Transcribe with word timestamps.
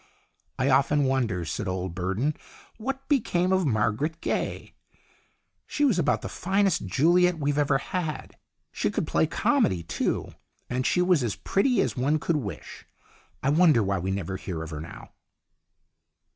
"I 0.57 0.71
often 0.71 1.03
wonder," 1.03 1.45
said 1.45 1.67
old 1.67 1.93
Burden," 1.93 2.35
what 2.79 3.07
became 3.07 3.53
of 3.53 3.67
Mar 3.67 3.91
garet 3.91 4.19
Gaye. 4.19 4.73
She 5.67 5.85
was 5.85 5.99
about 5.99 6.23
the 6.23 6.27
finest 6.27 6.87
Juliet 6.87 7.37
we've 7.37 7.59
ever 7.59 7.77
had. 7.77 8.35
She 8.71 8.89
could 8.89 9.05
play 9.05 9.27
comedy 9.27 9.83
too, 9.83 10.33
and 10.71 10.87
she 10.87 11.03
was 11.03 11.21
as 11.23 11.35
pretty 11.35 11.81
as 11.83 11.95
one 11.95 12.17
could 12.17 12.37
wish. 12.37 12.83
I 13.43 13.49
wonder 13.51 13.83
why 13.83 13.99
we 13.99 14.09
never 14.09 14.37
hear 14.37 14.63
of 14.63 14.71
her 14.71 14.81
now." 14.81 15.11